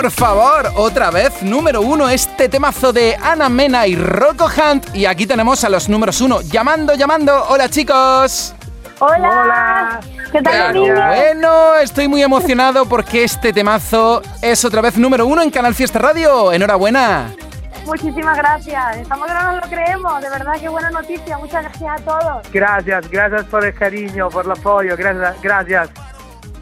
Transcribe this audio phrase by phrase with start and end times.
[0.00, 4.96] Por favor, otra vez, número uno, este temazo de Ana Mena y Rocco Hunt.
[4.96, 6.40] Y aquí tenemos a los números uno.
[6.40, 7.44] Llamando, llamando.
[7.50, 8.54] Hola, chicos.
[8.98, 10.00] Hola.
[10.32, 10.78] ¿Qué tal?
[10.78, 15.98] Bueno, estoy muy emocionado porque este temazo es otra vez número uno en Canal Fiesta
[15.98, 16.50] Radio.
[16.50, 17.34] Enhorabuena.
[17.84, 18.96] Muchísimas gracias.
[18.96, 20.22] Estamos que no nos lo creemos.
[20.22, 21.36] De verdad, qué buena noticia.
[21.36, 22.50] Muchas gracias a todos.
[22.50, 24.96] Gracias, gracias por el cariño, por el apoyo.
[24.96, 25.42] Gracias.
[25.42, 25.90] gracias.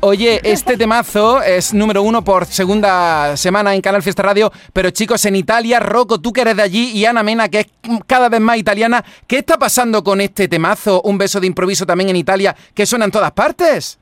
[0.00, 5.24] Oye, este temazo es número uno por segunda semana en Canal Fiesta Radio, pero chicos,
[5.26, 7.66] en Italia, Rocco, tú que eres de allí y Ana Mena, que es
[8.06, 11.02] cada vez más italiana, ¿qué está pasando con este temazo?
[11.02, 14.00] Un beso de improviso también en Italia, que suena en todas partes.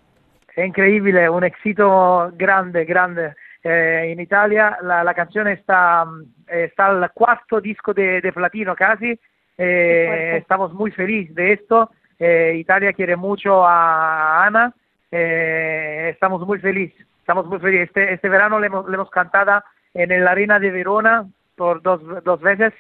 [0.55, 3.35] Es increíble, un éxito grande, grande.
[3.65, 6.05] Eh, en Italia la, la, canción está,
[6.47, 9.19] está al cuarto disco de, de platino casi.
[9.57, 11.91] Eh, estamos muy felices de esto.
[12.19, 14.74] Eh, Italia quiere mucho a Ana
[15.10, 17.88] eh, estamos muy felices, estamos muy felices.
[17.88, 19.62] Este, este verano le hemos, le hemos cantado
[19.95, 22.73] en la Arena de Verona por dos, dos veces,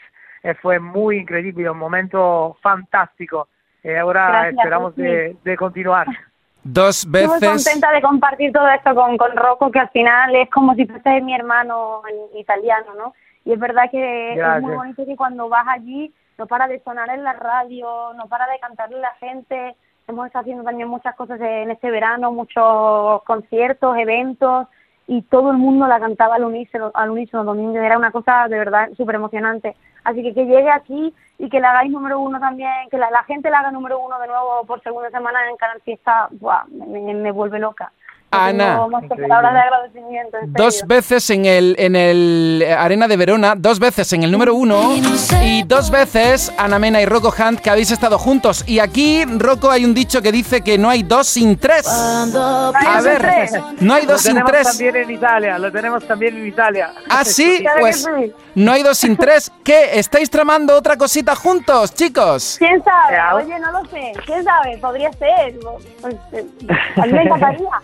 [0.42, 3.48] eh, fue muy increíble, un momento fantástico.
[3.82, 5.02] Eh, ahora Gracias, esperamos sí.
[5.02, 6.06] de, de continuar.
[6.62, 7.64] Dos Estoy muy veces.
[7.64, 11.20] contenta de compartir todo esto con, con Rocco, que al final es como si fuese
[11.20, 13.14] mi hermano en italiano, ¿no?
[13.44, 14.62] Y es verdad que es Gracias.
[14.62, 18.46] muy bonito que cuando vas allí no para de sonar en la radio, no para
[18.48, 19.76] de cantarle a la gente.
[20.08, 24.68] Hemos estado haciendo también muchas cosas en este verano, muchos conciertos, eventos,
[25.08, 27.54] y todo el mundo la cantaba al unísono, al unísono.
[27.74, 29.74] Era una cosa de verdad súper emocionante.
[30.04, 33.50] Así que que llegue aquí y que la hagáis número uno también, que la, gente
[33.50, 36.66] la haga número uno de nuevo por segunda semana en Canal Fiesta, ¡buah!
[36.68, 37.90] me vuelve loca.
[38.30, 38.74] Ana.
[38.74, 39.28] tengo más que Increíble.
[39.28, 40.36] palabras de agradecimiento.
[40.42, 40.88] en Dos serio.
[40.88, 44.94] veces en el, en el Arena de Verona, dos veces en el número uno
[45.42, 48.64] y dos veces Ana Mena y Rocco Hunt que habéis estado juntos.
[48.66, 51.86] Y aquí, Rocco, hay un dicho que dice que no hay dos sin tres.
[51.88, 53.52] A dos sin ver, tres.
[53.80, 54.66] no hay Lo dos sin tenemos tres.
[54.68, 56.92] también en Italia, lo tenemos también en Italia.
[57.08, 58.06] Ah, sí, pues
[58.54, 59.50] no hay dos sin tres.
[59.64, 59.98] ¿Qué?
[59.98, 62.56] ¿Estáis tramando otra cosita juntos, chicos?
[62.58, 63.16] ¿Quién sabe?
[63.44, 64.12] Oye, no lo sé.
[64.26, 64.76] ¿Quién sabe?
[64.78, 65.54] Podría ser.
[66.00, 66.44] Pues, eh,
[66.96, 67.68] a mí me encantaría.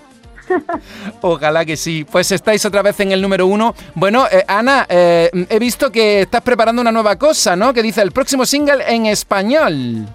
[1.20, 2.04] Ojalá que sí.
[2.10, 3.74] Pues estáis otra vez en el número uno.
[3.94, 7.72] Bueno, eh, Ana, eh, he visto que estás preparando una nueva cosa, ¿no?
[7.72, 10.06] Que dice el próximo single en español.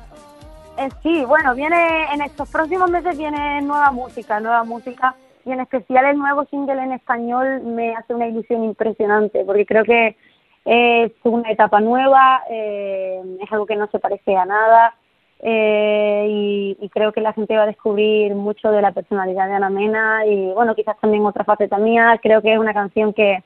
[0.77, 5.61] Eh, sí, bueno, viene en estos próximos meses viene nueva música, nueva música y en
[5.61, 10.15] especial el nuevo single en español me hace una ilusión impresionante porque creo que
[10.65, 14.93] es una etapa nueva, eh, es algo que no se parece a nada
[15.39, 16.25] eh,
[16.79, 20.25] y, creo que la gente va a descubrir mucho de la personalidad de Ana Mena
[20.25, 23.43] y bueno, quizás también otra faceta mía, creo que es una canción que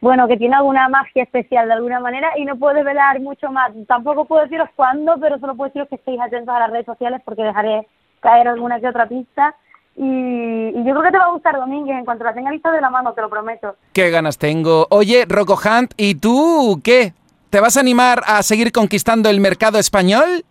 [0.00, 3.72] bueno, que tiene alguna magia especial de alguna manera y no puedo desvelar mucho más.
[3.88, 7.22] Tampoco puedo deciros cuándo, pero solo puedo deciros que estéis atentos a las redes sociales
[7.24, 7.88] porque dejaré
[8.20, 9.56] caer alguna que otra pista.
[9.96, 12.70] Y, y yo creo que te va a gustar, Domínguez, en cuanto la tenga lista
[12.70, 13.76] de la mano, te lo prometo.
[13.94, 14.86] Qué ganas tengo.
[14.90, 17.14] Oye, Rocco Hunt, ¿y tú qué?
[17.48, 20.44] ¿Te vas a animar a seguir conquistando el mercado español?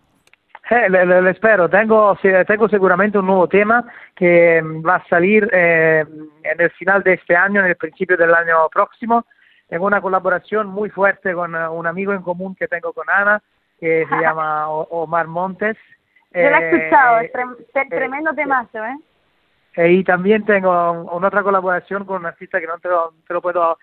[0.70, 2.16] Eh, le, le- le espero, tengo,
[2.46, 3.84] tengo seguramente un nuevo tema
[4.16, 6.04] que va a salir eh,
[6.42, 9.26] en el final de este año, en el principio del año próximo.
[9.68, 13.42] Tengo una colaboración muy fuerte con eh, un amigo en común que tengo con Ana,
[13.78, 15.76] que se llama Omar Montes.
[16.32, 18.96] Yo lo he escuchado, eh, es trem- te- eh, tremendo temazo, ¿eh?
[19.76, 23.40] Eh, y también tengo un- una otra colaboración con un artista que no te lo,
[23.40, 23.78] puedo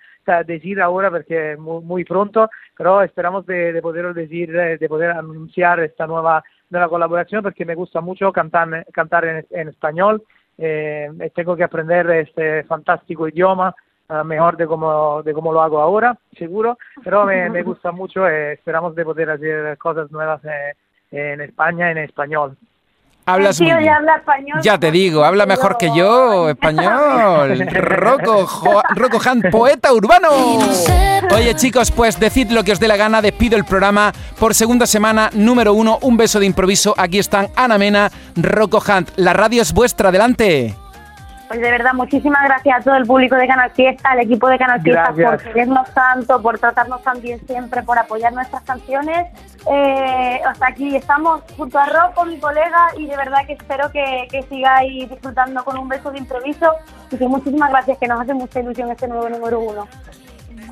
[0.45, 5.11] decir ahora porque muy, muy pronto, pero esperamos de, de poder decir, eh, de poder
[5.11, 10.23] anunciar esta nueva, nueva colaboración porque me gusta mucho cantar, cantar en, en español.
[10.57, 13.73] eh, y tengo que aprender este fantástico idioma
[14.09, 18.29] eh, mejor de como, de como lo hago ahora, seguro, pero me, me gusta mucho
[18.29, 20.73] y esperamos de poder hacer cosas nuevas eh,
[21.11, 22.55] en España en español.
[23.33, 23.89] Hablas muy bien.
[23.93, 24.59] habla español.
[24.61, 27.59] Ya te digo, habla mejor que yo, español.
[27.71, 30.29] Rocco, Jo- Rocco Hunt, poeta urbano.
[31.33, 34.85] Oye chicos, pues decid lo que os dé la gana, despido el programa por segunda
[34.85, 36.93] semana, número uno, un beso de improviso.
[36.97, 39.09] Aquí están Ana Mena, Rocco Hunt.
[39.15, 40.75] La radio es vuestra, adelante.
[41.51, 44.57] Pues de verdad, muchísimas gracias a todo el público de Canal Fiesta, al equipo de
[44.57, 45.31] Canal Fiesta Gracias.
[45.31, 49.27] por querernos tanto, por tratarnos tan bien siempre, por apoyar nuestras canciones.
[49.69, 54.29] Eh, sea, aquí estamos junto a Rocco, mi colega, y de verdad que espero que,
[54.31, 56.71] que sigáis disfrutando con un beso de improviso.
[57.11, 59.89] Y que muchísimas gracias, que nos hace mucha ilusión este nuevo número uno.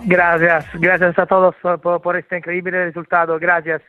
[0.05, 3.37] Gracias, gracias a todos por, por este increíble resultado.
[3.37, 3.81] Gracias.